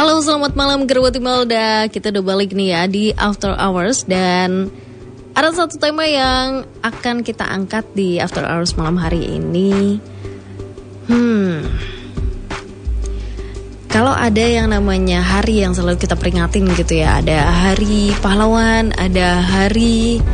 Halo, 0.00 0.16
selamat 0.24 0.56
malam 0.56 0.88
Gerwati 0.88 1.20
Malda. 1.20 1.84
Kita 1.92 2.08
udah 2.08 2.24
balik 2.24 2.56
nih 2.56 2.72
ya 2.72 2.88
di 2.88 3.12
After 3.12 3.52
Hours 3.52 4.08
dan 4.08 4.72
ada 5.36 5.52
satu 5.52 5.76
tema 5.76 6.08
yang 6.08 6.64
akan 6.80 7.20
kita 7.20 7.44
angkat 7.44 7.84
di 7.92 8.16
After 8.16 8.40
Hours 8.40 8.80
malam 8.80 8.96
hari 8.96 9.28
ini. 9.28 10.00
Hmm. 11.04 11.68
Kalau 13.92 14.16
ada 14.16 14.40
yang 14.40 14.72
namanya 14.72 15.20
hari 15.20 15.68
yang 15.68 15.76
selalu 15.76 16.00
kita 16.00 16.16
peringatin 16.16 16.64
gitu 16.80 16.96
ya, 16.96 17.20
ada 17.20 17.52
hari 17.52 18.16
pahlawan, 18.24 18.96
ada 18.96 19.44
hari 19.44 20.24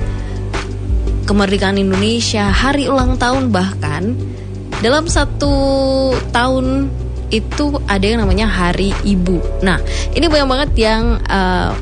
kemerdekaan 1.26 1.82
Indonesia, 1.82 2.54
hari 2.54 2.86
ulang 2.86 3.18
tahun 3.18 3.50
bahkan 3.50 4.14
dalam 4.78 5.10
satu 5.10 6.14
tahun 6.30 6.86
itu 7.30 7.82
ada 7.90 8.04
yang 8.06 8.22
namanya 8.22 8.46
Hari 8.46 8.94
Ibu. 9.02 9.62
Nah, 9.66 9.82
ini 10.14 10.26
banyak 10.30 10.48
banget 10.48 10.70
yang 10.78 11.18
uh, 11.26 11.74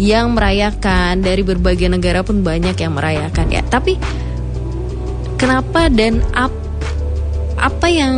yang 0.00 0.32
merayakan 0.32 1.20
dari 1.20 1.44
berbagai 1.44 1.92
negara 1.92 2.24
pun 2.24 2.40
banyak 2.40 2.72
yang 2.74 2.96
merayakan 2.96 3.46
ya. 3.52 3.60
Tapi 3.68 4.00
kenapa 5.36 5.92
dan 5.92 6.24
ap, 6.32 6.52
apa 7.60 7.86
yang 7.92 8.16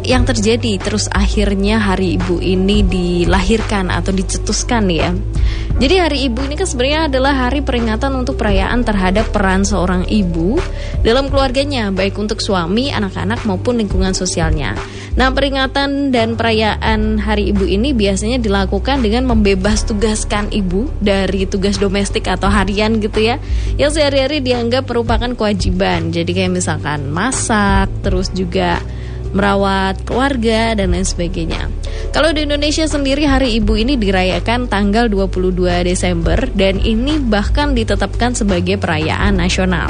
yang 0.00 0.24
terjadi 0.24 0.80
terus 0.80 1.12
akhirnya 1.12 1.76
Hari 1.76 2.16
Ibu 2.16 2.40
ini 2.40 2.80
dilahirkan 2.80 3.92
atau 3.92 4.16
dicetuskan 4.16 4.88
ya? 4.88 5.12
Jadi 5.80 5.96
hari 5.96 6.28
ibu 6.28 6.44
ini 6.44 6.60
kan 6.60 6.68
sebenarnya 6.68 7.08
adalah 7.08 7.48
hari 7.48 7.64
peringatan 7.64 8.12
untuk 8.12 8.36
perayaan 8.36 8.84
terhadap 8.84 9.32
peran 9.32 9.64
seorang 9.64 10.04
ibu 10.12 10.60
dalam 11.00 11.32
keluarganya, 11.32 11.88
baik 11.88 12.20
untuk 12.20 12.44
suami, 12.44 12.92
anak-anak 12.92 13.48
maupun 13.48 13.80
lingkungan 13.80 14.12
sosialnya. 14.12 14.76
Nah, 15.16 15.32
peringatan 15.34 16.14
dan 16.14 16.38
perayaan 16.38 17.18
hari 17.18 17.50
ibu 17.50 17.66
ini 17.66 17.90
biasanya 17.90 18.38
dilakukan 18.38 19.02
dengan 19.02 19.26
membebas 19.26 19.82
tugaskan 19.88 20.52
ibu 20.54 20.86
dari 21.02 21.48
tugas 21.48 21.80
domestik 21.80 22.30
atau 22.30 22.46
harian 22.46 23.00
gitu 23.02 23.18
ya, 23.18 23.40
yang 23.74 23.90
sehari-hari 23.90 24.38
dianggap 24.44 24.86
merupakan 24.86 25.32
kewajiban. 25.34 26.14
Jadi 26.14 26.30
kayak 26.30 26.62
misalkan 26.62 27.10
masak, 27.10 27.90
terus 28.04 28.30
juga 28.30 28.78
merawat 29.30 30.02
keluarga 30.02 30.74
dan 30.74 30.94
lain 30.94 31.06
sebagainya. 31.06 31.70
Kalau 32.10 32.34
di 32.34 32.42
Indonesia 32.42 32.82
sendiri 32.90 33.22
Hari 33.22 33.54
Ibu 33.62 33.78
ini 33.78 33.94
dirayakan 33.94 34.66
tanggal 34.66 35.06
22 35.06 35.86
Desember 35.86 36.38
dan 36.58 36.82
ini 36.82 37.22
bahkan 37.22 37.70
ditetapkan 37.70 38.34
sebagai 38.34 38.82
perayaan 38.82 39.38
nasional. 39.38 39.86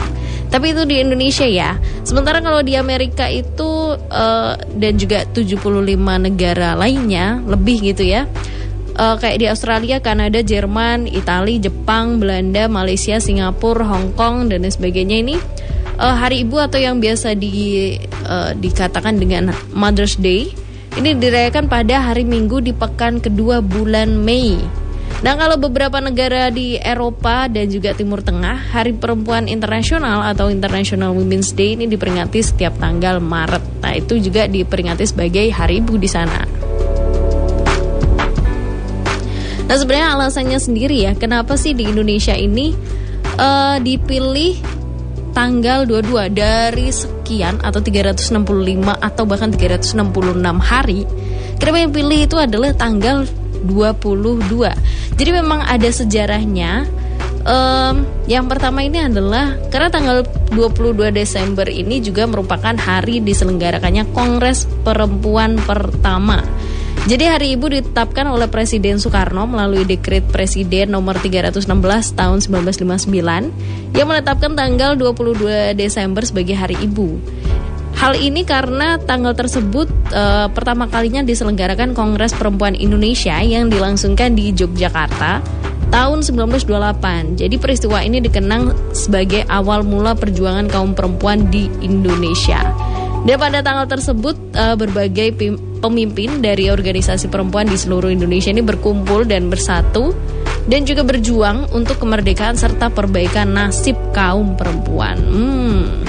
Tapi 0.53 0.77
itu 0.77 0.85
di 0.85 1.01
Indonesia 1.01 1.49
ya. 1.49 1.81
Sementara 2.05 2.45
kalau 2.45 2.61
di 2.61 2.77
Amerika 2.77 3.25
itu 3.31 3.97
uh, 3.97 4.55
dan 4.77 4.93
juga 5.01 5.25
75 5.33 5.57
negara 5.97 6.77
lainnya 6.77 7.41
lebih 7.41 7.95
gitu 7.95 8.05
ya. 8.05 8.29
Uh, 9.01 9.17
kayak 9.17 9.41
di 9.41 9.47
Australia, 9.49 9.97
Kanada, 10.03 10.45
Jerman, 10.45 11.09
Italia, 11.09 11.71
Jepang, 11.71 12.21
Belanda, 12.21 12.69
Malaysia, 12.69 13.17
Singapura, 13.17 13.87
Hong 13.87 14.13
Kong 14.13 14.53
dan 14.53 14.61
lain 14.67 14.75
sebagainya 14.75 15.17
ini 15.25 15.41
uh, 16.01 16.17
hari 16.17 16.43
ibu 16.43 16.57
atau 16.57 16.81
yang 16.81 16.99
biasa 16.99 17.37
di 17.37 17.95
uh, 18.31 18.55
dikatakan 18.55 19.19
dengan 19.19 19.51
Mother's 19.75 20.15
Day 20.15 20.55
ini 20.95 21.19
dirayakan 21.19 21.67
pada 21.67 22.03
hari 22.03 22.23
Minggu 22.23 22.63
di 22.63 22.71
pekan 22.71 23.19
kedua 23.19 23.59
bulan 23.59 24.23
Mei. 24.23 24.59
Nah 25.21 25.37
kalau 25.37 25.61
beberapa 25.61 26.01
negara 26.01 26.49
di 26.49 26.81
Eropa 26.81 27.45
dan 27.45 27.69
juga 27.69 27.93
Timur 27.93 28.25
Tengah, 28.25 28.73
Hari 28.73 28.97
Perempuan 28.97 29.53
Internasional 29.53 30.25
atau 30.25 30.49
International 30.49 31.13
Women's 31.13 31.53
Day 31.53 31.77
ini 31.77 31.85
diperingati 31.85 32.41
setiap 32.41 32.81
tanggal 32.81 33.21
Maret. 33.21 33.85
Nah 33.85 33.93
itu 33.93 34.17
juga 34.17 34.49
diperingati 34.49 35.05
sebagai 35.05 35.45
Hari 35.53 35.85
Ibu 35.85 35.95
di 36.01 36.09
sana. 36.09 36.41
Nah 39.69 39.77
sebenarnya 39.77 40.17
alasannya 40.17 40.59
sendiri 40.59 41.05
ya, 41.05 41.13
kenapa 41.15 41.55
sih 41.55 41.77
di 41.77 41.87
Indonesia 41.87 42.35
ini 42.35 42.73
uh, 43.37 43.77
dipilih 43.79 44.80
tanggal 45.31 45.87
22 45.87 46.31
dari 46.35 46.89
sekian 46.91 47.63
atau 47.63 47.81
365 47.81 48.37
atau 48.99 49.25
bahkan 49.27 49.51
366 49.51 49.97
hari 50.59 51.07
kenapa 51.59 51.79
yang 51.79 51.93
pilih 51.93 52.19
itu 52.27 52.37
adalah 52.37 52.71
tanggal 52.75 53.25
22 53.67 55.11
jadi 55.21 55.37
memang 55.37 55.69
ada 55.69 55.85
sejarahnya. 55.93 56.89
Um, 57.41 58.05
yang 58.29 58.53
pertama 58.53 58.85
ini 58.85 59.01
adalah 59.01 59.57
karena 59.73 59.89
tanggal 59.89 60.25
22 60.53 61.09
Desember 61.09 61.65
ini 61.73 62.05
juga 62.05 62.29
merupakan 62.29 62.77
hari 62.77 63.25
diselenggarakannya 63.25 64.13
Kongres 64.13 64.69
Perempuan 64.85 65.57
pertama 65.57 66.45
jadi 67.09 67.33
hari 67.33 67.57
Ibu 67.57 67.73
ditetapkan 67.73 68.29
oleh 68.29 68.45
Presiden 68.53 69.01
Soekarno 69.01 69.49
melalui 69.49 69.89
dekret 69.89 70.21
Presiden 70.29 70.93
nomor 70.93 71.17
316 71.17 71.65
tahun 72.13 72.39
1959 72.45 73.97
yang 73.97 74.07
menetapkan 74.07 74.53
tanggal 74.53 75.01
22 75.01 75.73
Desember 75.81 76.21
sebagai 76.29 76.53
Hari 76.53 76.77
Ibu. 76.85 77.09
Hal 77.97 78.17
ini 78.17 78.45
karena 78.45 79.01
tanggal 79.01 79.33
tersebut 79.33 79.89
e, 80.13 80.49
pertama 80.53 80.89
kalinya 80.89 81.25
diselenggarakan 81.25 81.93
Kongres 81.97 82.37
Perempuan 82.37 82.77
Indonesia 82.77 83.37
yang 83.45 83.73
dilangsungkan 83.73 84.37
di 84.37 84.53
Yogyakarta 84.53 85.41
tahun 85.93 86.25
1928. 86.25 87.41
Jadi 87.41 87.57
peristiwa 87.61 88.01
ini 88.01 88.25
dikenang 88.25 88.95
sebagai 88.97 89.45
awal 89.49 89.85
mula 89.85 90.17
perjuangan 90.17 90.69
kaum 90.69 90.97
perempuan 90.97 91.49
di 91.53 91.69
Indonesia. 91.85 92.80
Dan 93.21 93.37
pada 93.37 93.61
tanggal 93.61 93.85
tersebut 93.85 94.37
uh, 94.57 94.77
berbagai 94.81 95.37
pemimpin 95.81 96.41
dari 96.41 96.73
organisasi 96.73 97.29
perempuan 97.29 97.69
di 97.69 97.77
seluruh 97.77 98.09
Indonesia 98.09 98.49
ini 98.49 98.65
berkumpul 98.65 99.29
dan 99.29 99.53
bersatu 99.53 100.17
dan 100.69 100.85
juga 100.89 101.05
berjuang 101.05 101.73
untuk 101.73 102.01
kemerdekaan 102.01 102.57
serta 102.57 102.89
perbaikan 102.93 103.53
nasib 103.53 103.97
kaum 104.13 104.57
perempuan. 104.57 105.17
Hmm. 105.21 106.05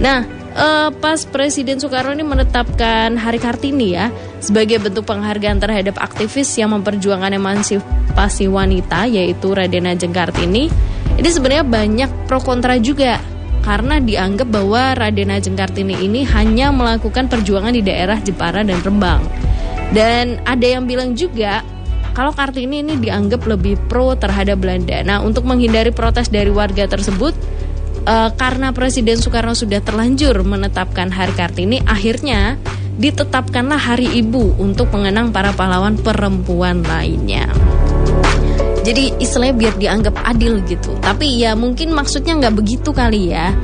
Nah, 0.00 0.24
uh, 0.56 0.88
pas 0.92 1.20
Presiden 1.28 1.80
Soekarno 1.80 2.16
ini 2.16 2.24
menetapkan 2.24 3.16
Hari 3.16 3.40
Kartini 3.40 3.96
ya 3.96 4.08
sebagai 4.40 4.80
bentuk 4.80 5.08
penghargaan 5.08 5.60
terhadap 5.60 6.00
aktivis 6.00 6.48
yang 6.56 6.72
memperjuangkan 6.76 7.36
emansipasi 7.36 8.48
wanita 8.48 9.08
yaitu 9.08 9.52
Raden 9.52 9.88
Ajeng 9.88 10.12
Kartini. 10.16 10.72
Ini 11.12 11.28
sebenarnya 11.28 11.64
banyak 11.64 12.10
pro 12.24 12.40
kontra 12.40 12.80
juga 12.80 13.20
karena 13.62 14.02
dianggap 14.02 14.50
bahwa 14.50 14.98
Raden 14.98 15.30
Ajeng 15.30 15.54
Kartini 15.54 15.94
ini 16.02 16.26
hanya 16.26 16.74
melakukan 16.74 17.30
perjuangan 17.30 17.72
di 17.72 17.82
daerah 17.82 18.18
Jepara 18.18 18.66
dan 18.66 18.82
Rembang. 18.82 19.22
Dan 19.94 20.42
ada 20.42 20.66
yang 20.66 20.84
bilang 20.84 21.14
juga 21.14 21.62
kalau 22.12 22.34
Kartini 22.34 22.84
ini 22.84 22.98
dianggap 22.98 23.46
lebih 23.46 23.78
pro 23.88 24.18
terhadap 24.18 24.60
Belanda. 24.60 25.00
Nah, 25.06 25.24
untuk 25.24 25.48
menghindari 25.48 25.94
protes 25.94 26.28
dari 26.28 26.52
warga 26.52 26.84
tersebut, 26.84 27.32
uh, 28.04 28.30
karena 28.36 28.74
Presiden 28.74 29.16
Soekarno 29.16 29.56
sudah 29.56 29.80
terlanjur 29.80 30.36
menetapkan 30.44 31.08
Hari 31.08 31.32
Kartini, 31.32 31.80
akhirnya 31.88 32.60
ditetapkanlah 33.00 33.80
Hari 33.80 34.20
Ibu 34.20 34.60
untuk 34.60 34.92
mengenang 34.92 35.32
para 35.32 35.56
pahlawan 35.56 35.96
perempuan 35.96 36.84
lainnya 36.84 37.48
jadi 38.82 39.14
istilahnya 39.22 39.54
biar 39.54 39.74
dianggap 39.78 40.14
adil 40.26 40.58
gitu. 40.66 40.94
Tapi 40.98 41.38
ya 41.38 41.54
mungkin 41.54 41.94
maksudnya 41.94 42.34
nggak 42.38 42.54
begitu 42.58 42.90
kali 42.90 43.30
ya. 43.30 43.54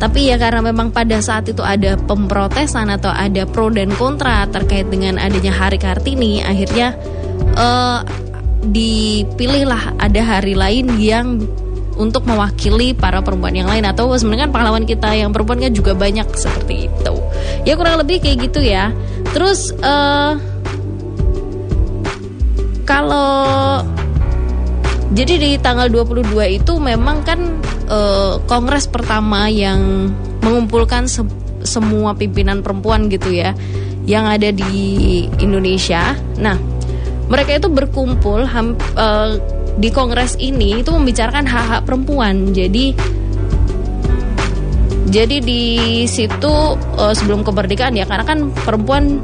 Tapi 0.00 0.32
ya 0.32 0.36
karena 0.40 0.64
memang 0.64 0.90
pada 0.90 1.22
saat 1.22 1.46
itu 1.46 1.62
ada 1.62 1.94
pemprotesan 1.94 2.90
atau 2.90 3.12
ada 3.12 3.46
pro 3.46 3.70
dan 3.70 3.92
kontra 3.94 4.48
terkait 4.50 4.90
dengan 4.90 5.14
adanya 5.20 5.54
hari 5.54 5.78
kartini 5.78 6.42
akhirnya 6.42 6.98
uh, 7.54 8.02
dipilihlah 8.66 9.94
ada 10.02 10.20
hari 10.26 10.58
lain 10.58 10.98
yang 10.98 11.38
untuk 12.00 12.24
mewakili 12.24 12.96
para 12.96 13.20
perempuan 13.20 13.54
yang 13.54 13.68
lain. 13.68 13.84
Atau 13.84 14.10
sebenarnya 14.16 14.48
kan 14.48 14.52
pahlawan 14.56 14.84
kita 14.88 15.12
yang 15.12 15.30
perempuan 15.30 15.62
juga 15.70 15.92
banyak 15.92 16.26
seperti 16.34 16.88
itu. 16.88 17.14
Ya 17.68 17.76
kurang 17.78 18.00
lebih 18.00 18.24
kayak 18.24 18.50
gitu 18.50 18.64
ya. 18.64 18.90
Terus 19.36 19.70
uh, 19.84 20.34
kalau 22.82 23.84
jadi 25.12 25.34
di 25.36 25.50
tanggal 25.60 25.92
22 25.92 26.32
itu 26.56 26.72
memang 26.80 27.20
kan 27.20 27.60
e, 27.84 27.98
kongres 28.48 28.88
pertama 28.88 29.52
yang 29.52 30.08
mengumpulkan 30.40 31.04
se 31.04 31.20
semua 31.62 32.16
pimpinan 32.18 32.58
perempuan 32.64 33.06
gitu 33.06 33.30
ya 33.30 33.54
yang 34.08 34.26
ada 34.26 34.50
di 34.50 35.22
Indonesia. 35.38 36.18
Nah, 36.40 36.58
mereka 37.28 37.60
itu 37.60 37.68
berkumpul 37.68 38.48
e, 38.48 39.06
di 39.76 39.88
kongres 39.92 40.40
ini 40.40 40.80
itu 40.80 40.90
membicarakan 40.96 41.44
hak-hak 41.44 41.82
perempuan. 41.84 42.56
Jadi 42.56 42.96
jadi 45.12 45.44
di 45.44 45.62
situ 46.08 46.54
e, 46.96 47.04
sebelum 47.12 47.44
kemerdekaan 47.44 48.00
ya 48.00 48.08
karena 48.08 48.24
kan 48.24 48.48
perempuan 48.64 49.20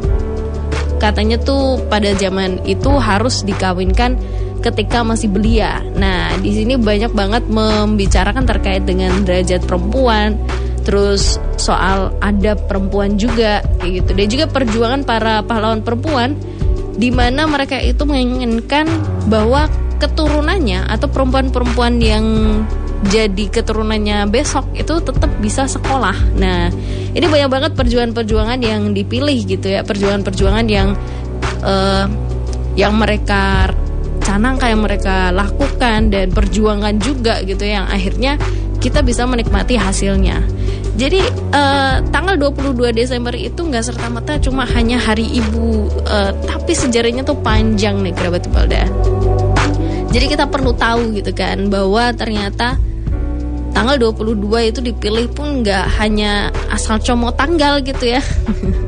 katanya 1.01 1.41
tuh 1.41 1.81
pada 1.89 2.13
zaman 2.13 2.61
itu 2.69 2.93
harus 3.01 3.41
dikawinkan 3.47 4.21
ketika 4.59 5.07
masih 5.07 5.31
belia. 5.31 5.81
Nah, 5.95 6.35
di 6.39 6.51
sini 6.55 6.75
banyak 6.75 7.15
banget 7.15 7.47
membicarakan 7.47 8.45
terkait 8.45 8.83
dengan 8.85 9.23
derajat 9.23 9.65
perempuan, 9.65 10.37
terus 10.83 11.39
soal 11.61 12.15
adab 12.23 12.67
perempuan 12.67 13.17
juga 13.17 13.63
kayak 13.79 13.93
gitu. 14.03 14.11
Dan 14.15 14.27
juga 14.27 14.45
perjuangan 14.51 15.01
para 15.07 15.41
pahlawan 15.47 15.83
perempuan 15.83 16.35
di 16.99 17.15
mana 17.15 17.47
mereka 17.47 17.79
itu 17.79 18.03
menginginkan 18.03 18.91
bahwa 19.31 19.71
keturunannya 20.03 20.87
atau 20.87 21.07
perempuan-perempuan 21.11 21.99
yang 22.03 22.25
jadi 23.07 23.47
keturunannya 23.47 24.27
besok 24.27 24.75
itu 24.75 24.99
tetap 24.99 25.31
bisa 25.39 25.71
sekolah. 25.71 26.35
Nah, 26.35 26.67
ini 27.15 27.27
banyak 27.31 27.51
banget 27.51 27.73
perjuangan-perjuangan 27.79 28.59
yang 28.59 28.91
dipilih 28.91 29.39
gitu 29.47 29.71
ya, 29.71 29.87
perjuangan-perjuangan 29.87 30.67
yang 30.67 30.99
uh, 31.63 32.11
yang 32.75 32.95
mereka 32.99 33.71
canangkan, 34.29 34.77
yang 34.77 34.85
mereka 34.85 35.33
lakukan 35.33 36.13
dan 36.13 36.29
perjuangan 36.29 37.01
juga 37.01 37.41
gitu 37.41 37.65
ya, 37.65 37.81
yang 37.81 37.89
akhirnya 37.89 38.37
kita 38.79 39.01
bisa 39.01 39.25
menikmati 39.25 39.81
hasilnya. 39.81 40.45
Jadi 40.99 41.23
uh, 41.55 42.03
tanggal 42.11 42.35
22 42.37 42.91
Desember 42.91 43.31
itu 43.33 43.63
nggak 43.63 43.85
serta 43.87 44.11
merta 44.11 44.37
cuma 44.43 44.67
hanya 44.67 44.99
hari 44.99 45.25
ibu, 45.31 45.89
uh, 46.05 46.35
tapi 46.45 46.75
sejarahnya 46.75 47.23
tuh 47.25 47.39
panjang 47.41 48.03
nih 48.03 48.13
kerabat 48.13 48.51
Balda. 48.51 48.85
Jadi 50.11 50.27
kita 50.27 50.51
perlu 50.51 50.75
tahu 50.75 51.15
gitu 51.15 51.31
kan 51.33 51.71
bahwa 51.71 52.11
ternyata 52.17 52.81
tanggal 53.77 54.11
22 54.11 54.75
itu 54.75 54.81
dipilih 54.83 55.31
pun 55.31 55.63
nggak 55.63 55.87
hanya 56.03 56.51
asal 56.73 56.99
comot 56.99 57.39
tanggal 57.39 57.79
gitu 57.79 58.19
ya. 58.19 58.23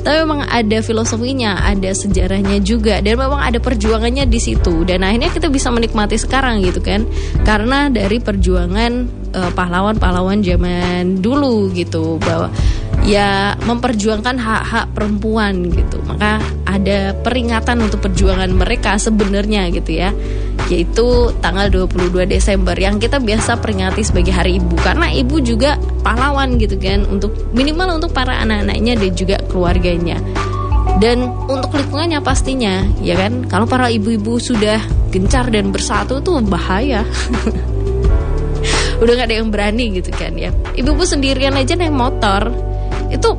tapi 0.00 0.16
memang 0.24 0.48
ada 0.48 0.80
filosofinya, 0.80 1.60
ada 1.60 1.92
sejarahnya 1.92 2.64
juga. 2.64 3.04
Dan 3.04 3.20
memang 3.20 3.40
ada 3.40 3.60
perjuangannya 3.60 4.24
di 4.24 4.40
situ. 4.40 4.88
Dan 4.88 5.04
akhirnya 5.04 5.28
kita 5.28 5.52
bisa 5.52 5.68
menikmati 5.68 6.16
sekarang 6.16 6.64
gitu 6.64 6.80
kan. 6.80 7.04
Karena 7.44 7.92
dari 7.92 8.16
perjuangan 8.16 8.92
uh, 9.36 9.52
pahlawan-pahlawan 9.52 10.40
zaman 10.40 11.20
dulu 11.20 11.68
gitu. 11.76 12.16
Bahwa 12.16 12.48
ya 13.10 13.58
memperjuangkan 13.66 14.38
hak-hak 14.38 14.86
perempuan 14.94 15.66
gitu. 15.74 15.98
Maka 16.06 16.38
ada 16.62 17.10
peringatan 17.26 17.90
untuk 17.90 18.06
perjuangan 18.06 18.46
mereka 18.54 18.94
sebenarnya 19.02 19.66
gitu 19.74 19.98
ya. 19.98 20.14
Yaitu 20.70 21.34
tanggal 21.42 21.66
22 21.90 22.30
Desember 22.30 22.78
yang 22.78 23.02
kita 23.02 23.18
biasa 23.18 23.58
peringati 23.58 24.06
sebagai 24.06 24.30
hari 24.30 24.62
ibu 24.62 24.78
karena 24.78 25.10
ibu 25.10 25.42
juga 25.42 25.74
pahlawan 26.06 26.54
gitu 26.62 26.78
kan 26.78 27.02
untuk 27.10 27.34
minimal 27.50 27.98
untuk 27.98 28.14
para 28.14 28.38
anak-anaknya 28.46 28.94
dan 28.94 29.12
juga 29.18 29.36
keluarganya. 29.50 30.22
Dan 31.02 31.26
untuk 31.50 31.74
lingkungannya 31.74 32.22
pastinya 32.22 32.86
ya 33.02 33.18
kan 33.18 33.50
kalau 33.50 33.66
para 33.66 33.90
ibu-ibu 33.90 34.38
sudah 34.38 34.78
gencar 35.10 35.50
dan 35.50 35.74
bersatu 35.74 36.22
tuh 36.22 36.38
bahaya. 36.46 37.02
udah 39.00 39.16
gak 39.16 39.32
ada 39.32 39.36
yang 39.40 39.48
berani 39.48 39.96
gitu 39.96 40.12
kan 40.12 40.36
ya 40.36 40.52
ibu-ibu 40.76 41.08
sendirian 41.08 41.56
aja 41.56 41.72
naik 41.72 41.88
motor 41.88 42.52
itu 43.10 43.30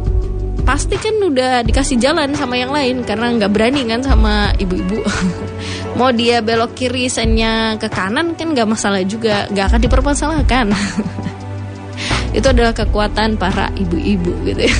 pasti 0.61 0.95
kan 0.95 1.17
udah 1.17 1.65
dikasih 1.65 1.97
jalan 1.97 2.37
sama 2.37 2.55
yang 2.55 2.69
lain 2.69 3.01
karena 3.01 3.33
nggak 3.33 3.51
berani 3.51 3.81
kan 3.87 4.05
sama 4.05 4.53
ibu-ibu. 4.61 5.01
Mau 5.99 6.13
dia 6.15 6.39
belok 6.39 6.77
kiri 6.77 7.11
sennya 7.11 7.75
ke 7.75 7.91
kanan 7.91 8.37
kan 8.37 8.53
nggak 8.55 8.69
masalah 8.69 9.01
juga 9.03 9.49
nggak 9.51 9.65
akan 9.73 9.81
dipermasalahkan. 9.81 10.65
Itu 12.37 12.47
adalah 12.47 12.71
kekuatan 12.71 13.35
para 13.35 13.67
ibu-ibu 13.75 14.31
gitu. 14.47 14.61
Ya 14.63 14.75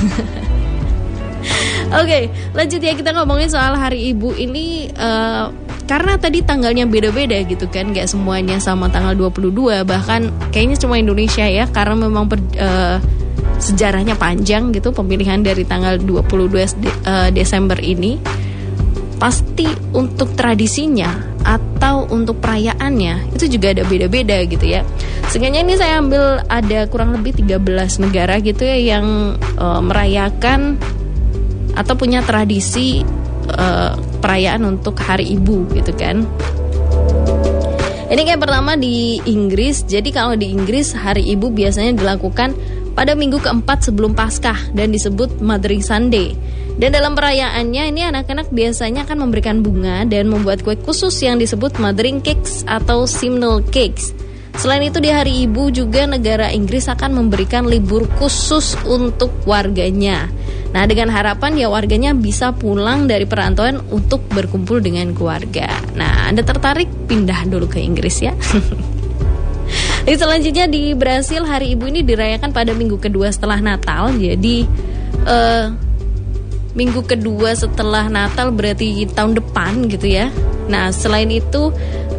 Oke, 2.00 2.32
lanjut 2.56 2.80
ya 2.80 2.96
kita 2.96 3.12
ngomongin 3.12 3.52
soal 3.52 3.76
Hari 3.76 4.16
Ibu 4.16 4.32
ini 4.40 4.88
uh, 4.96 5.52
karena 5.84 6.16
tadi 6.16 6.40
tanggalnya 6.40 6.88
beda-beda 6.88 7.36
gitu 7.44 7.68
kan 7.68 7.92
nggak 7.92 8.08
semuanya 8.08 8.56
sama 8.56 8.88
tanggal 8.88 9.12
22 9.12 9.84
bahkan 9.84 10.32
kayaknya 10.48 10.80
cuma 10.80 10.96
Indonesia 10.96 11.44
ya 11.44 11.68
karena 11.68 12.08
memang 12.08 12.32
per, 12.32 12.40
uh, 12.56 12.96
sejarahnya 13.62 14.18
panjang 14.18 14.74
gitu 14.74 14.90
pemilihan 14.90 15.38
dari 15.40 15.62
tanggal 15.62 15.98
22 16.02 16.82
de, 16.82 16.90
uh, 17.06 17.30
Desember 17.30 17.78
ini 17.78 18.18
pasti 19.22 19.70
untuk 19.94 20.34
tradisinya 20.34 21.14
atau 21.46 22.10
untuk 22.10 22.42
perayaannya 22.42 23.30
itu 23.38 23.54
juga 23.54 23.70
ada 23.70 23.86
beda-beda 23.86 24.42
gitu 24.50 24.66
ya. 24.66 24.82
Sehingga 25.30 25.62
ini 25.62 25.78
saya 25.78 26.02
ambil 26.02 26.42
ada 26.50 26.90
kurang 26.90 27.14
lebih 27.14 27.38
13 27.38 28.02
negara 28.02 28.42
gitu 28.42 28.66
ya 28.66 28.98
yang 28.98 29.38
uh, 29.54 29.78
merayakan 29.78 30.74
atau 31.78 31.94
punya 31.94 32.18
tradisi 32.26 33.06
uh, 33.54 33.94
perayaan 34.18 34.66
untuk 34.66 34.98
Hari 34.98 35.38
Ibu 35.38 35.70
gitu 35.78 35.94
kan. 35.94 36.26
Ini 38.12 38.28
kayak 38.28 38.44
pertama 38.44 38.76
di 38.76 39.22
Inggris. 39.24 39.88
Jadi 39.88 40.12
kalau 40.12 40.36
di 40.36 40.52
Inggris 40.52 40.92
Hari 40.92 41.32
Ibu 41.32 41.48
biasanya 41.48 41.96
dilakukan 41.96 42.52
pada 42.92 43.16
minggu 43.16 43.40
keempat 43.40 43.88
sebelum 43.88 44.12
Paskah 44.12 44.72
dan 44.76 44.92
disebut 44.92 45.40
Mothering 45.40 45.82
Sunday. 45.84 46.36
Dan 46.72 46.96
dalam 46.96 47.12
perayaannya 47.12 47.92
ini 47.92 48.00
anak-anak 48.08 48.48
biasanya 48.48 49.04
akan 49.04 49.28
memberikan 49.28 49.60
bunga 49.60 50.08
dan 50.08 50.28
membuat 50.32 50.64
kue 50.64 50.76
khusus 50.80 51.12
yang 51.20 51.36
disebut 51.36 51.76
Mothering 51.76 52.24
Cakes 52.24 52.64
atau 52.64 53.04
Simnel 53.04 53.60
Cakes. 53.68 54.16
Selain 54.56 54.84
itu 54.84 55.00
di 55.00 55.08
hari 55.08 55.48
ibu 55.48 55.72
juga 55.72 56.04
negara 56.04 56.52
Inggris 56.52 56.84
akan 56.84 57.16
memberikan 57.16 57.64
libur 57.64 58.04
khusus 58.20 58.76
untuk 58.84 59.32
warganya. 59.48 60.28
Nah, 60.72 60.84
dengan 60.88 61.12
harapan 61.12 61.56
ya 61.56 61.68
warganya 61.72 62.12
bisa 62.16 62.52
pulang 62.52 63.08
dari 63.08 63.24
perantauan 63.28 63.80
untuk 63.92 64.24
berkumpul 64.32 64.80
dengan 64.80 65.12
keluarga. 65.12 65.68
Nah, 65.96 66.28
Anda 66.28 66.44
tertarik 66.44 66.88
pindah 67.08 67.48
dulu 67.48 67.68
ke 67.68 67.80
Inggris 67.80 68.24
ya? 68.24 68.32
Jadi 70.02 70.16
selanjutnya 70.18 70.66
di 70.66 70.98
Brasil 70.98 71.46
hari 71.46 71.78
ibu 71.78 71.86
ini 71.86 72.02
dirayakan 72.02 72.50
pada 72.50 72.74
minggu 72.74 72.98
kedua 72.98 73.30
setelah 73.30 73.62
Natal. 73.62 74.10
Jadi 74.18 74.66
uh, 75.22 75.70
minggu 76.74 77.06
kedua 77.06 77.54
setelah 77.54 78.10
Natal 78.10 78.50
berarti 78.50 79.06
tahun 79.14 79.38
depan 79.38 79.86
gitu 79.86 80.10
ya. 80.10 80.26
Nah, 80.66 80.90
selain 80.90 81.30
itu 81.30 81.70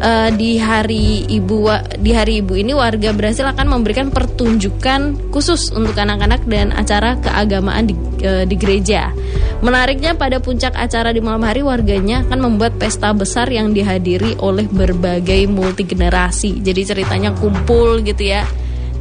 uh, 0.04 0.30
di 0.36 0.60
hari 0.60 1.24
ibu 1.26 1.72
di 1.96 2.12
hari 2.12 2.44
ibu 2.44 2.54
ini 2.54 2.76
warga 2.76 3.16
Brasil 3.16 3.48
akan 3.48 3.66
memberikan 3.72 4.12
pertunjukan 4.12 5.32
khusus 5.32 5.72
untuk 5.72 5.96
anak-anak 5.96 6.44
dan 6.44 6.70
acara 6.76 7.16
keagamaan 7.18 7.88
di, 7.88 7.94
uh, 8.22 8.44
di 8.44 8.54
gereja. 8.54 9.10
Menariknya 9.64 10.12
pada 10.12 10.44
puncak 10.44 10.76
acara 10.76 11.10
di 11.16 11.24
malam 11.24 11.40
hari 11.40 11.64
warganya 11.64 12.20
akan 12.28 12.52
membuat 12.52 12.76
pesta 12.76 13.16
besar 13.16 13.48
yang 13.48 13.72
dihadiri 13.72 14.36
oleh 14.44 14.68
berbagai 14.68 15.48
multi 15.48 15.88
generasi. 15.88 16.60
Jadi 16.60 16.84
ceritanya 16.84 17.32
kumpul 17.32 18.04
gitu 18.04 18.28
ya 18.28 18.44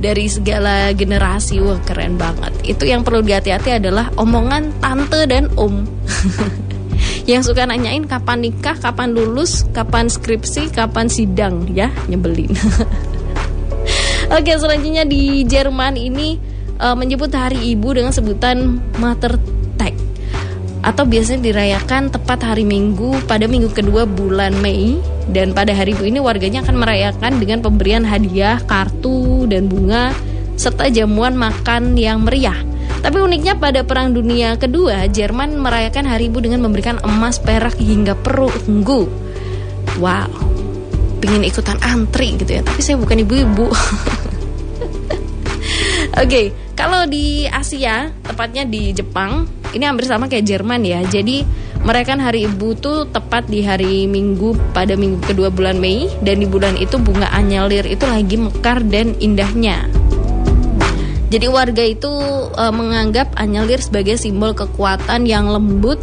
dari 0.03 0.27
segala 0.27 0.91
generasi 0.91 1.63
wah 1.63 1.79
keren 1.87 2.19
banget 2.19 2.51
itu 2.67 2.91
yang 2.91 3.07
perlu 3.07 3.23
dihati-hati 3.23 3.79
adalah 3.79 4.11
omongan 4.19 4.75
tante 4.83 5.23
dan 5.31 5.47
om 5.55 5.87
yang 7.23 7.39
suka 7.39 7.63
nanyain 7.63 8.03
kapan 8.03 8.43
nikah, 8.43 8.75
kapan 8.75 9.15
lulus, 9.15 9.63
kapan 9.71 10.11
skripsi, 10.11 10.71
kapan 10.75 11.07
sidang 11.07 11.71
ya, 11.71 11.87
nyebelin. 12.11 12.51
Oke, 14.35 14.51
selanjutnya 14.55 15.07
di 15.07 15.47
Jerman 15.47 15.95
ini 15.95 16.39
uh, 16.79 16.95
menyebut 16.95 17.31
Hari 17.31 17.75
Ibu 17.75 17.95
dengan 17.95 18.11
sebutan 18.11 18.79
Mother 18.99 19.39
Tag 19.79 19.95
atau 20.83 21.07
biasanya 21.07 21.47
dirayakan 21.47 22.11
tepat 22.11 22.43
hari 22.43 22.67
Minggu 22.67 23.23
pada 23.23 23.47
minggu 23.47 23.71
kedua 23.71 24.03
bulan 24.03 24.51
Mei 24.59 24.99
dan 25.31 25.55
pada 25.55 25.71
hari 25.71 25.95
Ibu 25.95 26.03
ini 26.03 26.19
warganya 26.19 26.59
akan 26.59 26.75
merayakan 26.75 27.39
dengan 27.39 27.63
pemberian 27.63 28.03
hadiah, 28.03 28.59
kartu 28.67 29.47
dan 29.47 29.71
bunga 29.71 30.11
serta 30.59 30.91
jamuan 30.91 31.39
makan 31.39 31.95
yang 31.95 32.27
meriah. 32.27 32.72
Tapi 33.03 33.19
uniknya 33.19 33.59
pada 33.59 33.83
Perang 33.83 34.15
Dunia 34.15 34.55
Kedua, 34.55 35.11
Jerman 35.11 35.59
merayakan 35.59 36.07
Hari 36.07 36.31
Ibu 36.31 36.39
dengan 36.39 36.63
memberikan 36.63 37.03
emas, 37.03 37.35
perak 37.35 37.75
hingga 37.75 38.15
perunggu. 38.15 39.11
Wow, 39.99 40.31
pengen 41.19 41.43
ikutan 41.43 41.83
antri 41.83 42.39
gitu 42.39 42.47
ya. 42.47 42.63
Tapi 42.63 42.79
saya 42.79 42.95
bukan 42.95 43.19
ibu-ibu. 43.27 43.67
Oke, 46.13 46.29
okay, 46.29 46.45
kalau 46.79 47.03
di 47.03 47.43
Asia, 47.43 48.07
tepatnya 48.23 48.63
di 48.63 48.95
Jepang, 48.95 49.43
ini 49.75 49.83
hampir 49.83 50.07
sama 50.07 50.31
kayak 50.31 50.47
Jerman 50.47 50.87
ya. 50.87 51.03
Jadi 51.03 51.43
merayakan 51.83 52.23
Hari 52.23 52.47
Ibu 52.47 52.79
tuh 52.79 53.11
tepat 53.11 53.51
di 53.51 53.59
hari 53.59 54.07
Minggu 54.07 54.55
pada 54.71 54.95
minggu 54.95 55.19
kedua 55.19 55.51
bulan 55.51 55.75
Mei 55.75 56.07
dan 56.23 56.39
di 56.39 56.47
bulan 56.47 56.79
itu 56.79 56.95
bunga 56.95 57.27
anyelir 57.35 57.83
itu 57.83 58.07
lagi 58.07 58.39
mekar 58.39 58.79
dan 58.87 59.11
indahnya. 59.19 60.02
Jadi 61.33 61.49
warga 61.49 61.81
itu 61.81 62.13
e, 62.53 62.63
menganggap 62.69 63.33
anyelir 63.41 63.81
sebagai 63.81 64.21
simbol 64.21 64.53
kekuatan 64.53 65.25
yang 65.25 65.49
lembut 65.49 65.97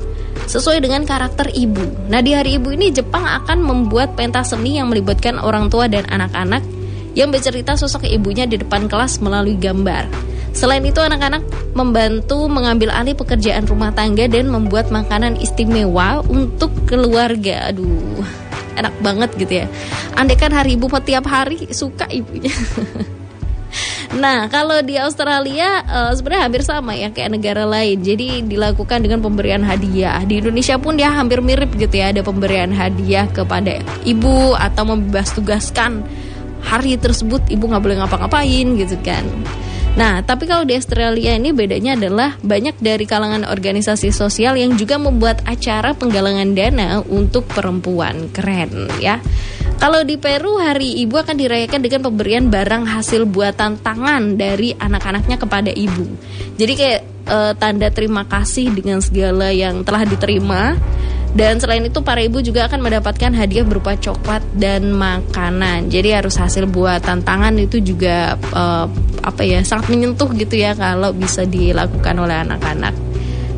sesuai 0.50 0.82
dengan 0.82 1.06
karakter 1.06 1.54
ibu. 1.54 2.10
Nah, 2.10 2.18
di 2.18 2.34
hari 2.34 2.58
ibu 2.58 2.74
ini 2.74 2.90
Jepang 2.90 3.22
akan 3.22 3.62
membuat 3.62 4.18
pentas 4.18 4.50
seni 4.50 4.82
yang 4.82 4.90
melibatkan 4.90 5.38
orang 5.38 5.70
tua 5.70 5.86
dan 5.86 6.02
anak-anak 6.10 6.66
yang 7.14 7.30
bercerita 7.30 7.78
sosok 7.78 8.10
ibunya 8.10 8.42
di 8.42 8.58
depan 8.58 8.90
kelas 8.90 9.22
melalui 9.22 9.54
gambar. 9.54 10.10
Selain 10.50 10.82
itu, 10.82 10.98
anak-anak 10.98 11.46
membantu 11.78 12.50
mengambil 12.50 12.90
alih 12.90 13.14
pekerjaan 13.14 13.70
rumah 13.70 13.94
tangga 13.94 14.26
dan 14.26 14.50
membuat 14.50 14.90
makanan 14.90 15.38
istimewa 15.38 16.26
untuk 16.26 16.74
keluarga. 16.90 17.70
Aduh, 17.70 18.18
enak 18.74 18.94
banget 18.98 19.30
gitu 19.38 19.62
ya. 19.62 19.66
Andai 20.18 20.34
kan 20.34 20.50
hari 20.50 20.74
ibu 20.74 20.90
tiap 21.06 21.30
hari 21.30 21.70
suka 21.70 22.10
ibunya. 22.10 22.50
Nah, 24.10 24.50
kalau 24.50 24.82
di 24.82 24.98
Australia 24.98 25.86
uh, 25.86 26.10
sebenarnya 26.10 26.42
hampir 26.50 26.62
sama 26.66 26.98
ya 26.98 27.14
kayak 27.14 27.30
negara 27.30 27.62
lain. 27.62 28.02
Jadi 28.02 28.42
dilakukan 28.42 29.06
dengan 29.06 29.22
pemberian 29.22 29.62
hadiah. 29.62 30.18
Di 30.26 30.42
Indonesia 30.42 30.74
pun 30.82 30.98
dia 30.98 31.14
hampir 31.14 31.38
mirip 31.38 31.70
gitu 31.78 31.94
ya, 31.94 32.10
ada 32.10 32.26
pemberian 32.26 32.74
hadiah 32.74 33.30
kepada 33.30 33.78
ibu 34.02 34.58
atau 34.58 34.82
membebas 34.82 35.30
tugaskan 35.30 36.02
hari 36.60 36.98
tersebut 36.98 37.40
ibu 37.48 37.70
nggak 37.70 37.82
boleh 37.86 37.96
ngapa-ngapain 38.02 38.66
gitu 38.82 38.98
kan. 39.06 39.22
Nah, 39.94 40.22
tapi 40.22 40.46
kalau 40.46 40.62
di 40.62 40.78
Australia 40.78 41.34
ini 41.34 41.50
bedanya 41.50 41.98
adalah 41.98 42.38
banyak 42.42 42.78
dari 42.78 43.06
kalangan 43.06 43.42
organisasi 43.42 44.14
sosial 44.14 44.54
yang 44.54 44.78
juga 44.78 44.98
membuat 44.98 45.42
acara 45.46 45.94
penggalangan 45.98 46.54
dana 46.54 47.02
untuk 47.10 47.46
perempuan. 47.50 48.30
Keren 48.30 48.90
ya. 49.02 49.18
Kalau 49.80 50.04
di 50.04 50.20
Peru, 50.20 50.60
Hari 50.60 51.00
Ibu 51.08 51.24
akan 51.24 51.40
dirayakan 51.40 51.80
dengan 51.80 52.04
pemberian 52.04 52.52
barang 52.52 52.84
hasil 52.84 53.24
buatan 53.24 53.80
tangan 53.80 54.36
dari 54.36 54.76
anak-anaknya 54.76 55.40
kepada 55.40 55.72
ibu. 55.72 56.04
Jadi 56.60 56.72
kayak 56.76 57.00
e, 57.24 57.38
tanda 57.56 57.88
terima 57.88 58.28
kasih 58.28 58.68
dengan 58.76 59.00
segala 59.00 59.48
yang 59.48 59.80
telah 59.80 60.04
diterima. 60.04 60.76
Dan 61.32 61.56
selain 61.62 61.80
itu 61.86 62.04
para 62.04 62.20
ibu 62.20 62.44
juga 62.44 62.68
akan 62.68 62.76
mendapatkan 62.84 63.32
hadiah 63.32 63.64
berupa 63.64 63.96
coklat 63.96 64.44
dan 64.52 64.92
makanan. 64.92 65.88
Jadi 65.88 66.12
harus 66.12 66.36
hasil 66.36 66.68
buatan 66.68 67.24
tangan 67.24 67.56
itu 67.56 67.80
juga 67.80 68.36
e, 68.36 68.64
apa 69.24 69.42
ya 69.48 69.64
sangat 69.64 69.96
menyentuh 69.96 70.28
gitu 70.36 70.60
ya 70.60 70.76
kalau 70.76 71.16
bisa 71.16 71.48
dilakukan 71.48 72.20
oleh 72.20 72.36
anak-anak. 72.36 72.92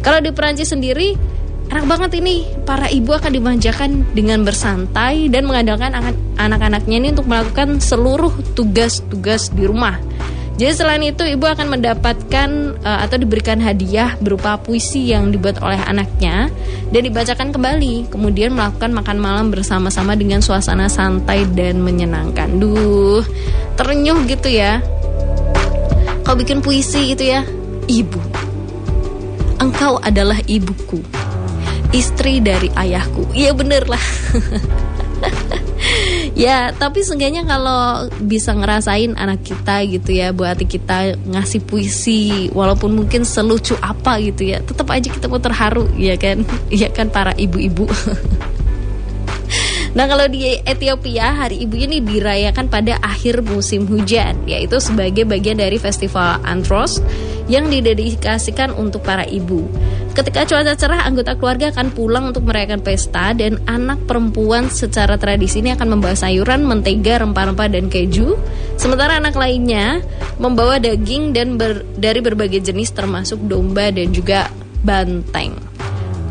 Kalau 0.07 0.23
di 0.23 0.31
Perancis 0.31 0.71
sendiri 0.71 1.19
enak 1.73 1.89
banget 1.89 2.21
ini 2.21 2.45
para 2.69 2.85
ibu 2.93 3.17
akan 3.17 3.33
dimanjakan 3.33 4.05
dengan 4.13 4.45
bersantai 4.45 5.33
dan 5.33 5.49
mengandalkan 5.49 5.97
anak-anaknya 6.37 6.97
ini 7.01 7.09
untuk 7.17 7.25
melakukan 7.25 7.81
seluruh 7.81 8.29
tugas-tugas 8.53 9.49
di 9.57 9.65
rumah. 9.65 9.97
Jadi 10.61 10.73
selain 10.77 11.01
itu 11.01 11.25
ibu 11.25 11.49
akan 11.49 11.73
mendapatkan 11.73 12.77
uh, 12.85 12.99
atau 13.09 13.17
diberikan 13.17 13.57
hadiah 13.57 14.21
berupa 14.21 14.61
puisi 14.61 15.17
yang 15.17 15.33
dibuat 15.33 15.65
oleh 15.65 15.81
anaknya 15.81 16.53
dan 16.93 17.09
dibacakan 17.09 17.57
kembali. 17.57 18.13
Kemudian 18.13 18.53
melakukan 18.53 18.93
makan 18.93 19.17
malam 19.17 19.49
bersama-sama 19.49 20.13
dengan 20.13 20.45
suasana 20.45 20.93
santai 20.93 21.49
dan 21.57 21.81
menyenangkan. 21.81 22.53
Duh, 22.61 23.25
terenyuh 23.81 24.29
gitu 24.29 24.53
ya. 24.53 24.85
Kau 26.21 26.37
bikin 26.37 26.61
puisi 26.61 27.17
itu 27.17 27.33
ya, 27.33 27.49
ibu. 27.89 28.21
Engkau 29.57 29.97
adalah 30.05 30.37
ibuku 30.45 31.22
istri 31.93 32.41
dari 32.41 32.73
ayahku. 32.75 33.31
Iya 33.37 33.53
bener 33.53 33.87
lah. 33.87 34.05
Ya 36.33 36.73
tapi 36.73 37.05
seenggaknya 37.05 37.45
kalau 37.45 38.09
bisa 38.25 38.57
ngerasain 38.57 39.13
anak 39.21 39.45
kita 39.45 39.85
gitu 39.85 40.17
ya 40.17 40.33
buat 40.33 40.57
kita 40.57 41.21
ngasih 41.29 41.61
puisi 41.69 42.49
walaupun 42.57 42.97
mungkin 42.97 43.29
selucu 43.29 43.77
apa 43.85 44.17
gitu 44.25 44.49
ya 44.49 44.65
tetap 44.65 44.89
aja 44.89 45.13
kita 45.13 45.29
mau 45.29 45.43
terharu 45.43 45.87
ya 46.01 46.17
kan? 46.17 46.43
Ya 46.73 46.89
kan 46.89 47.13
para 47.13 47.37
ibu-ibu? 47.37 47.85
Nah 49.93 50.09
kalau 50.09 50.25
di 50.25 50.57
Ethiopia 50.65 51.37
hari 51.37 51.69
ibu 51.69 51.77
ini 51.77 52.01
dirayakan 52.01 52.73
pada 52.73 52.97
akhir 53.05 53.45
musim 53.45 53.85
hujan 53.85 54.41
Yaitu 54.49 54.81
sebagai 54.81 55.29
bagian 55.29 55.61
dari 55.61 55.77
festival 55.77 56.41
Antros 56.49 56.97
yang 57.53 57.69
didedikasikan 57.69 58.73
untuk 58.73 59.05
para 59.05 59.29
ibu 59.29 59.69
Ketika 60.13 60.45
cuaca 60.45 60.77
cerah, 60.77 61.09
anggota 61.09 61.33
keluarga 61.41 61.73
akan 61.73 61.89
pulang 61.97 62.29
untuk 62.29 62.45
merayakan 62.45 62.85
pesta 62.85 63.33
dan 63.33 63.57
anak 63.65 64.05
perempuan 64.05 64.69
secara 64.69 65.17
tradisi 65.17 65.65
ini 65.65 65.73
akan 65.73 65.97
membawa 65.97 66.13
sayuran, 66.13 66.69
mentega, 66.69 67.25
rempah-rempah 67.25 67.73
dan 67.73 67.89
keju. 67.89 68.37
Sementara 68.77 69.17
anak 69.17 69.33
lainnya 69.33 70.05
membawa 70.37 70.77
daging 70.77 71.33
dan 71.33 71.57
ber, 71.57 71.81
dari 71.97 72.21
berbagai 72.21 72.61
jenis 72.61 72.93
termasuk 72.93 73.41
domba 73.49 73.89
dan 73.89 74.13
juga 74.13 74.53
banteng. 74.85 75.57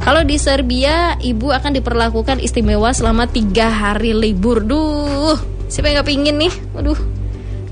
Kalau 0.06 0.22
di 0.30 0.38
Serbia, 0.38 1.18
ibu 1.18 1.50
akan 1.50 1.74
diperlakukan 1.82 2.38
istimewa 2.38 2.94
selama 2.94 3.26
tiga 3.26 3.66
hari 3.66 4.14
libur. 4.14 4.62
Duh, 4.62 5.42
siapa 5.66 5.90
yang 5.90 6.06
gak 6.06 6.10
pingin 6.10 6.38
nih? 6.38 6.54
Waduh, 6.78 6.98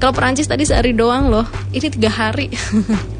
kalau 0.01 0.13
Perancis 0.18 0.50
tadi 0.50 0.65
sehari 0.65 0.98
doang 0.98 1.29
loh, 1.29 1.46
ini 1.70 1.86
tiga 1.86 2.10
hari. 2.10 2.50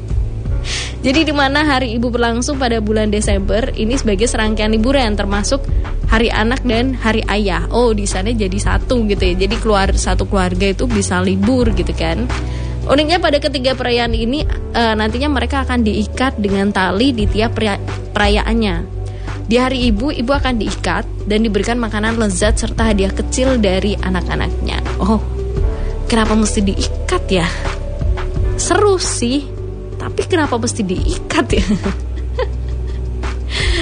Jadi 1.00 1.32
di 1.32 1.32
mana 1.32 1.64
Hari 1.64 1.96
Ibu 1.96 2.12
berlangsung 2.12 2.60
pada 2.60 2.76
bulan 2.76 3.08
Desember 3.08 3.72
ini 3.72 3.96
sebagai 3.96 4.28
serangkaian 4.28 4.68
liburan 4.68 5.16
termasuk 5.16 5.64
Hari 6.12 6.28
Anak 6.28 6.60
dan 6.60 6.92
Hari 6.92 7.24
Ayah. 7.24 7.64
Oh, 7.72 7.96
di 7.96 8.04
sana 8.04 8.36
jadi 8.36 8.52
satu 8.60 9.08
gitu 9.08 9.22
ya. 9.24 9.32
Jadi 9.32 9.56
keluar 9.56 9.96
satu 9.96 10.28
keluarga 10.28 10.68
itu 10.68 10.84
bisa 10.84 11.24
libur 11.24 11.72
gitu 11.72 11.96
kan. 11.96 12.28
Uniknya 12.84 13.16
pada 13.16 13.40
ketiga 13.40 13.72
perayaan 13.72 14.12
ini 14.12 14.44
e, 14.76 14.82
nantinya 14.92 15.32
mereka 15.32 15.64
akan 15.64 15.80
diikat 15.80 16.36
dengan 16.36 16.68
tali 16.68 17.16
di 17.16 17.24
tiap 17.24 17.56
perayaannya. 18.12 19.00
Di 19.48 19.56
hari 19.56 19.88
ibu, 19.88 20.12
ibu 20.12 20.30
akan 20.36 20.60
diikat 20.60 21.24
dan 21.24 21.40
diberikan 21.40 21.80
makanan 21.80 22.20
lezat 22.20 22.60
serta 22.60 22.92
hadiah 22.92 23.10
kecil 23.10 23.56
dari 23.56 23.96
anak-anaknya. 23.96 25.00
Oh, 25.00 25.22
kenapa 26.12 26.36
mesti 26.36 26.60
diikat 26.60 27.24
ya? 27.30 27.48
Seru 28.60 29.00
sih 29.00 29.59
tapi 30.00 30.24
kenapa 30.24 30.56
mesti 30.56 30.80
diikat 30.80 31.46
ya? 31.52 31.66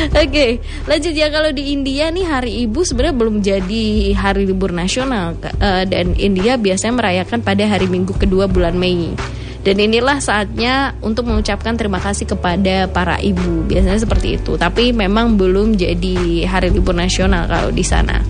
Oke, 0.08 0.24
okay, 0.24 0.50
lanjut 0.88 1.14
ya 1.14 1.28
kalau 1.30 1.52
di 1.54 1.70
India 1.76 2.10
nih 2.10 2.26
Hari 2.26 2.52
Ibu 2.66 2.80
sebenarnya 2.82 3.16
belum 3.18 3.36
jadi 3.44 4.16
hari 4.16 4.48
libur 4.48 4.72
nasional 4.74 5.36
uh, 5.38 5.84
dan 5.84 6.16
India 6.16 6.56
biasanya 6.56 6.94
merayakan 6.98 7.44
pada 7.44 7.68
hari 7.68 7.86
Minggu 7.86 8.16
kedua 8.16 8.50
bulan 8.50 8.74
Mei. 8.74 9.14
Dan 9.62 9.76
inilah 9.82 10.22
saatnya 10.22 10.96
untuk 11.04 11.28
mengucapkan 11.28 11.76
terima 11.76 12.00
kasih 12.00 12.24
kepada 12.24 12.88
para 12.88 13.20
ibu. 13.20 13.66
Biasanya 13.68 14.00
seperti 14.00 14.40
itu, 14.40 14.56
tapi 14.56 14.96
memang 14.96 15.36
belum 15.36 15.76
jadi 15.76 16.48
hari 16.48 16.72
libur 16.72 16.96
nasional 16.96 17.44
kalau 17.44 17.68
di 17.68 17.84
sana. 17.84 18.24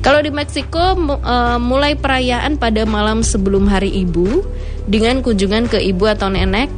Kalau 0.00 0.24
di 0.24 0.32
Meksiko 0.32 0.96
uh, 0.96 1.60
mulai 1.60 1.92
perayaan 1.92 2.56
pada 2.56 2.88
malam 2.88 3.20
sebelum 3.20 3.68
Hari 3.68 3.92
Ibu 4.08 4.40
dengan 4.88 5.20
kunjungan 5.20 5.68
ke 5.68 5.76
ibu 5.76 6.08
atau 6.08 6.32
nenek 6.32 6.72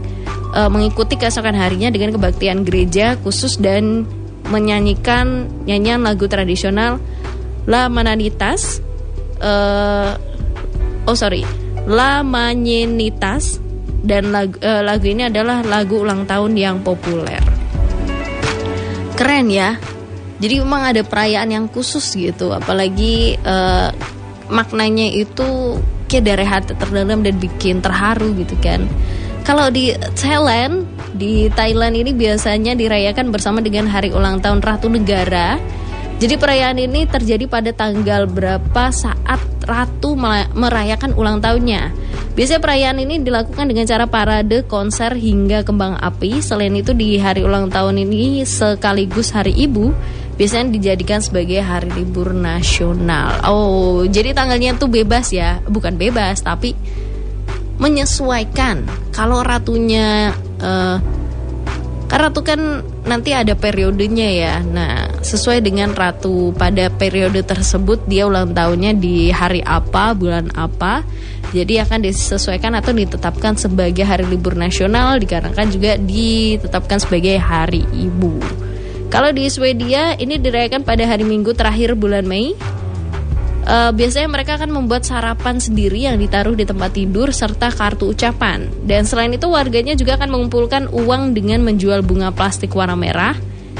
uh, 0.52 0.68
mengikuti 0.68 1.16
keesokan 1.16 1.56
harinya 1.56 1.88
dengan 1.88 2.14
kebaktian 2.14 2.62
gereja 2.62 3.16
khusus 3.21 3.59
dan 3.59 4.04
menyanyikan 4.49 5.49
nyanyian 5.64 6.04
lagu 6.04 6.28
tradisional 6.28 7.00
La 7.64 7.87
Mananitas 7.88 8.82
uh, 9.40 10.18
oh 11.09 11.16
sorry 11.16 11.42
La 11.88 12.23
Manenitas 12.23 13.59
dan 14.02 14.35
lagu, 14.35 14.59
uh, 14.62 14.82
lagu 14.82 15.06
ini 15.06 15.30
adalah 15.30 15.62
lagu 15.62 16.02
ulang 16.02 16.26
tahun 16.26 16.59
yang 16.59 16.76
populer. 16.82 17.38
Keren 19.14 19.47
ya. 19.47 19.78
Jadi 20.42 20.59
memang 20.59 20.90
ada 20.90 21.06
perayaan 21.06 21.54
yang 21.54 21.66
khusus 21.71 22.02
gitu 22.18 22.50
apalagi 22.50 23.38
uh, 23.47 23.94
maknanya 24.50 25.06
itu 25.06 25.78
kayak 26.11 26.25
dari 26.35 26.42
hati 26.42 26.75
terdalam 26.75 27.23
dan 27.23 27.38
bikin 27.38 27.78
terharu 27.78 28.35
gitu 28.35 28.59
kan 28.59 28.82
kalau 29.42 29.68
di 29.68 29.92
Thailand, 30.14 30.87
di 31.14 31.50
Thailand 31.52 31.94
ini 31.99 32.14
biasanya 32.14 32.78
dirayakan 32.78 33.34
bersama 33.34 33.58
dengan 33.58 33.90
hari 33.90 34.14
ulang 34.14 34.38
tahun 34.38 34.62
Ratu 34.62 34.88
Negara. 34.88 35.58
Jadi 36.22 36.38
perayaan 36.38 36.78
ini 36.78 37.02
terjadi 37.11 37.50
pada 37.50 37.75
tanggal 37.75 38.30
berapa 38.30 38.94
saat 38.94 39.42
Ratu 39.62 40.14
merayakan 40.54 41.18
ulang 41.18 41.42
tahunnya. 41.42 41.90
Biasanya 42.32 42.62
perayaan 42.62 42.99
ini 43.02 43.20
dilakukan 43.20 43.66
dengan 43.66 43.84
cara 43.84 44.06
parade, 44.06 44.64
konser 44.64 45.18
hingga 45.18 45.66
kembang 45.66 45.99
api. 45.99 46.38
Selain 46.38 46.72
itu 46.72 46.94
di 46.94 47.18
hari 47.18 47.42
ulang 47.42 47.68
tahun 47.68 48.06
ini 48.06 48.46
sekaligus 48.46 49.34
hari 49.34 49.54
ibu 49.54 49.90
biasanya 50.32 50.72
dijadikan 50.72 51.20
sebagai 51.20 51.61
hari 51.61 51.92
libur 51.92 52.32
nasional. 52.32 53.42
Oh, 53.46 54.02
jadi 54.08 54.32
tanggalnya 54.32 54.80
tuh 54.80 54.88
bebas 54.88 55.30
ya, 55.30 55.61
bukan 55.68 55.94
bebas 56.00 56.40
tapi 56.40 56.72
menyesuaikan 57.82 58.86
kalau 59.10 59.42
ratunya 59.42 60.30
uh, 60.62 61.02
karena 62.06 62.28
ratu 62.28 62.44
kan 62.44 62.84
nanti 63.08 63.32
ada 63.32 63.56
periodenya 63.56 64.28
ya. 64.28 64.54
Nah, 64.60 65.08
sesuai 65.24 65.64
dengan 65.64 65.96
ratu 65.96 66.52
pada 66.52 66.92
periode 66.92 67.40
tersebut 67.40 68.04
dia 68.04 68.28
ulang 68.28 68.52
tahunnya 68.52 68.92
di 69.00 69.32
hari 69.32 69.64
apa, 69.64 70.12
bulan 70.12 70.52
apa. 70.52 71.08
Jadi 71.56 71.80
akan 71.80 72.04
disesuaikan 72.04 72.76
atau 72.76 72.92
ditetapkan 72.92 73.56
sebagai 73.56 74.04
hari 74.04 74.28
libur 74.28 74.52
nasional 74.52 75.16
dikarenakan 75.16 75.72
juga 75.72 75.96
ditetapkan 75.96 77.00
sebagai 77.00 77.40
hari 77.40 77.80
ibu. 77.96 78.36
Kalau 79.08 79.32
di 79.32 79.48
Swedia 79.48 80.12
ini 80.20 80.36
dirayakan 80.36 80.84
pada 80.84 81.08
hari 81.08 81.24
Minggu 81.24 81.56
terakhir 81.56 81.96
bulan 81.96 82.28
Mei 82.28 82.52
uh, 83.66 83.90
biasanya 83.95 84.28
mereka 84.31 84.59
akan 84.59 84.71
membuat 84.71 85.07
sarapan 85.07 85.59
sendiri 85.59 86.07
yang 86.07 86.19
ditaruh 86.19 86.54
di 86.54 86.66
tempat 86.66 86.95
tidur 86.95 87.31
serta 87.31 87.71
kartu 87.71 88.11
ucapan. 88.12 88.69
Dan 88.87 89.07
selain 89.07 89.33
itu 89.35 89.47
warganya 89.50 89.95
juga 89.99 90.19
akan 90.19 90.28
mengumpulkan 90.31 90.90
uang 90.90 91.35
dengan 91.35 91.62
menjual 91.66 92.02
bunga 92.02 92.31
plastik 92.35 92.75
warna 92.75 92.99
merah. 92.99 93.35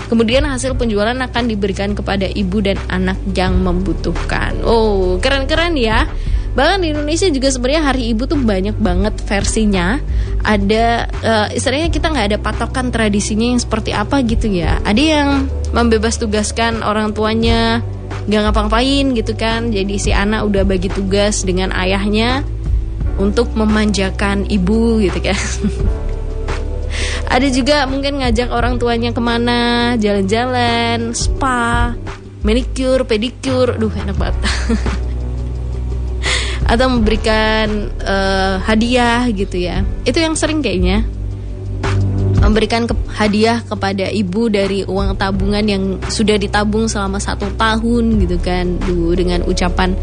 Kemudian 0.09 0.45
hasil 0.45 0.77
penjualan 0.77 1.17
akan 1.17 1.45
diberikan 1.49 1.97
kepada 1.97 2.29
ibu 2.29 2.61
dan 2.61 2.77
anak 2.89 3.17
yang 3.33 3.61
membutuhkan. 3.61 4.61
Oh, 4.65 5.17
keren-keren 5.21 5.77
ya. 5.77 6.05
Bahkan 6.53 6.85
di 6.85 6.93
Indonesia 6.93 7.33
juga 7.33 7.49
sebenarnya 7.49 7.83
hari 7.93 8.13
ibu 8.13 8.29
tuh 8.29 8.37
banyak 8.37 8.77
banget 8.77 9.17
versinya. 9.25 9.97
Ada 10.45 11.09
uh, 11.09 11.49
istilahnya 11.57 11.89
kita 11.89 12.13
nggak 12.13 12.27
ada 12.29 12.39
patokan 12.41 12.93
tradisinya 12.93 13.57
yang 13.57 13.61
seperti 13.61 13.97
apa 13.97 14.21
gitu 14.21 14.53
ya. 14.53 14.77
Ada 14.85 15.01
yang 15.01 15.29
membebas 15.73 16.21
tugaskan 16.21 16.85
orang 16.85 17.17
tuanya 17.17 17.81
nggak 18.27 18.41
ngapa-ngapain 18.49 19.07
gitu 19.17 19.33
kan. 19.35 19.71
Jadi 19.71 19.95
si 19.99 20.11
anak 20.15 20.47
udah 20.47 20.63
bagi 20.63 20.89
tugas 20.91 21.43
dengan 21.43 21.75
ayahnya 21.75 22.47
untuk 23.19 23.53
memanjakan 23.55 24.47
ibu 24.49 25.03
gitu 25.03 25.19
kan. 25.23 25.39
Ada 27.33 27.49
juga 27.49 27.89
mungkin 27.89 28.21
ngajak 28.21 28.53
orang 28.53 28.77
tuanya 28.77 29.17
ke 29.17 29.23
mana, 29.25 29.97
jalan-jalan, 29.97 31.17
spa, 31.17 31.97
manicure, 32.45 33.09
pedicure, 33.09 33.81
duh 33.81 33.89
enak 33.89 34.17
banget. 34.21 34.37
Atau 36.73 36.93
memberikan 36.93 37.89
uh, 38.05 38.61
hadiah 38.61 39.25
gitu 39.33 39.57
ya. 39.57 39.81
Itu 40.05 40.21
yang 40.21 40.37
sering 40.37 40.61
kayaknya 40.61 41.09
memberikan 42.53 42.85
ke 42.85 42.93
hadiah 43.17 43.65
kepada 43.65 44.13
ibu 44.13 44.53
dari 44.53 44.85
uang 44.85 45.17
tabungan 45.17 45.65
yang 45.65 45.97
sudah 46.05 46.37
ditabung 46.37 46.85
selama 46.85 47.17
satu 47.17 47.49
tahun 47.57 48.21
gitu 48.21 48.37
kan, 48.45 48.77
duh 48.77 49.17
dengan 49.17 49.41
ucapan 49.49 49.97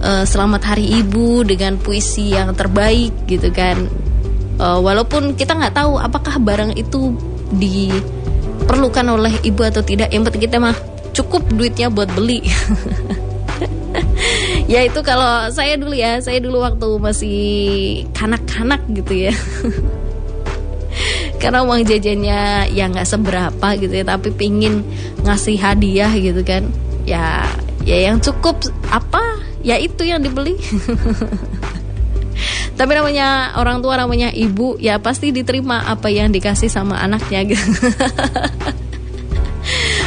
uh, 0.00 0.24
selamat 0.24 0.64
hari 0.64 1.04
ibu 1.04 1.44
dengan 1.44 1.76
puisi 1.76 2.32
yang 2.32 2.56
terbaik 2.56 3.12
gitu 3.28 3.52
kan. 3.52 3.84
Uh, 4.56 4.80
walaupun 4.80 5.36
kita 5.36 5.52
nggak 5.52 5.76
tahu 5.76 6.00
apakah 6.00 6.40
barang 6.40 6.72
itu 6.72 7.12
diperlukan 7.52 9.04
oleh 9.04 9.36
ibu 9.44 9.60
atau 9.60 9.84
tidak 9.84 10.08
yang 10.08 10.24
penting 10.24 10.48
kita 10.48 10.56
mah 10.56 10.72
cukup 11.12 11.44
duitnya 11.52 11.92
buat 11.92 12.08
beli. 12.16 12.40
Ya 14.64 14.80
itu 14.80 14.96
kalau 15.04 15.52
saya 15.52 15.76
dulu 15.76 15.92
ya 15.92 16.24
saya 16.24 16.40
dulu 16.40 16.64
waktu 16.64 16.88
masih 16.96 17.40
kanak-kanak 18.16 18.80
gitu 18.96 19.28
ya 19.28 19.34
karena 21.44 21.60
uang 21.60 21.84
jajannya 21.84 22.72
ya 22.72 22.88
nggak 22.88 23.04
seberapa 23.04 23.68
gitu 23.76 23.92
ya 23.92 24.08
tapi 24.08 24.32
pingin 24.32 24.80
ngasih 25.28 25.60
hadiah 25.60 26.08
gitu 26.16 26.40
kan. 26.40 26.64
Ya 27.04 27.44
ya 27.84 28.08
yang 28.08 28.16
cukup 28.24 28.64
apa? 28.88 29.20
Ya 29.60 29.76
itu 29.76 30.08
yang 30.08 30.24
dibeli. 30.24 30.56
Tapi 32.74 32.90
namanya 32.90 33.54
orang 33.60 33.84
tua 33.84 33.94
namanya 34.00 34.32
ibu 34.32 34.74
ya 34.80 34.98
pasti 34.98 35.30
diterima 35.30 35.84
apa 35.84 36.10
yang 36.10 36.32
dikasih 36.32 36.72
sama 36.72 36.98
anaknya 36.98 37.44
gitu. 37.46 37.60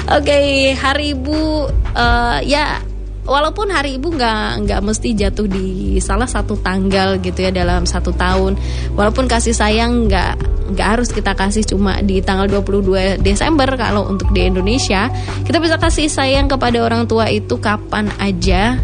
Oke, 0.08 0.24
okay, 0.24 0.74
hari 0.74 1.14
ibu 1.14 1.70
uh, 1.96 2.40
ya 2.44 2.82
walaupun 3.28 3.70
hari 3.72 4.02
ibu 4.02 4.10
nggak 4.12 4.68
nggak 4.68 4.82
mesti 4.84 5.16
jatuh 5.16 5.48
di 5.48 6.00
salah 6.04 6.28
satu 6.28 6.60
tanggal 6.60 7.22
gitu 7.22 7.46
ya 7.46 7.54
dalam 7.54 7.86
satu 7.86 8.12
tahun. 8.12 8.58
Walaupun 8.98 9.30
kasih 9.30 9.56
sayang 9.56 10.12
nggak 10.12 10.57
nggak 10.72 10.88
harus 11.00 11.10
kita 11.12 11.32
kasih 11.34 11.64
cuma 11.64 12.04
di 12.04 12.20
tanggal 12.20 12.48
22 12.52 13.24
Desember 13.24 13.68
kalau 13.80 14.08
untuk 14.08 14.32
di 14.36 14.48
Indonesia 14.48 15.08
kita 15.48 15.58
bisa 15.64 15.80
kasih 15.80 16.12
sayang 16.12 16.52
kepada 16.52 16.84
orang 16.84 17.08
tua 17.08 17.32
itu 17.32 17.56
kapan 17.58 18.12
aja 18.20 18.76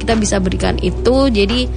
kita 0.00 0.16
bisa 0.16 0.36
berikan 0.40 0.74
itu. 0.80 1.28
Jadi 1.30 1.68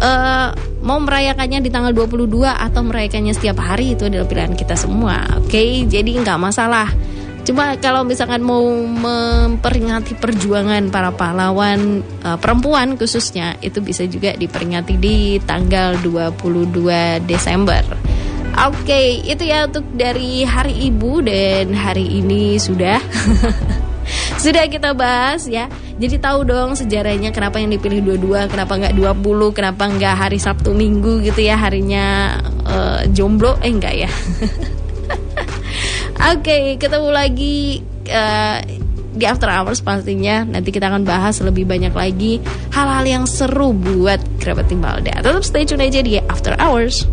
uh, 0.00 0.50
mau 0.82 0.98
merayakannya 0.98 1.60
di 1.60 1.70
tanggal 1.70 1.92
22 1.92 2.48
atau 2.48 2.80
merayakannya 2.82 3.36
setiap 3.36 3.60
hari 3.60 3.94
itu 3.94 4.08
adalah 4.08 4.26
pilihan 4.26 4.56
kita 4.56 4.74
semua. 4.74 5.22
Oke, 5.38 5.52
okay? 5.52 5.70
jadi 5.84 6.24
nggak 6.24 6.40
masalah. 6.40 6.88
Cuma 7.46 7.78
kalau 7.80 8.04
misalkan 8.04 8.44
mau 8.44 8.60
memperingati 8.84 10.12
perjuangan 10.18 10.92
para 10.92 11.14
pahlawan 11.14 12.04
uh, 12.26 12.36
perempuan 12.36 12.98
khususnya 13.00 13.56
itu 13.64 13.80
bisa 13.80 14.04
juga 14.04 14.36
diperingati 14.36 15.00
di 15.00 15.38
tanggal 15.46 15.96
22 16.02 17.24
Desember. 17.24 18.07
Oke, 18.58 18.90
okay, 18.90 19.06
itu 19.22 19.46
ya 19.46 19.70
untuk 19.70 19.86
dari 19.94 20.42
Hari 20.42 20.90
Ibu 20.90 21.22
dan 21.22 21.70
hari 21.78 22.18
ini 22.18 22.58
sudah 22.58 22.98
sudah 24.42 24.66
kita 24.66 24.98
bahas 24.98 25.46
ya. 25.46 25.70
Jadi 25.94 26.18
tahu 26.18 26.42
dong 26.42 26.74
sejarahnya 26.74 27.30
kenapa 27.30 27.62
yang 27.62 27.70
dipilih 27.70 28.02
dua-dua, 28.02 28.50
kenapa 28.50 28.74
nggak 28.74 28.98
20, 28.98 29.54
kenapa 29.54 29.86
nggak 29.86 30.14
hari 30.26 30.42
Sabtu 30.42 30.74
Minggu 30.74 31.22
gitu 31.22 31.38
ya 31.38 31.54
harinya 31.54 32.34
uh, 32.66 33.06
jomblo 33.14 33.54
eh 33.62 33.70
enggak 33.70 33.94
ya. 33.94 34.10
Oke, 36.34 36.42
okay, 36.42 36.62
ketemu 36.82 37.14
lagi 37.14 37.78
uh, 38.10 38.58
di 39.14 39.22
After 39.22 39.54
Hours 39.54 39.86
pastinya 39.86 40.42
nanti 40.42 40.74
kita 40.74 40.90
akan 40.90 41.06
bahas 41.06 41.38
lebih 41.38 41.62
banyak 41.62 41.94
lagi 41.94 42.42
hal-hal 42.74 43.06
yang 43.06 43.24
seru 43.30 43.70
buat 43.70 44.18
kerabat 44.42 44.66
Timbalda. 44.66 45.14
Tetap 45.22 45.46
stay 45.46 45.62
tune 45.62 45.86
aja 45.86 46.02
di 46.02 46.18
After 46.18 46.58
Hours. 46.58 47.06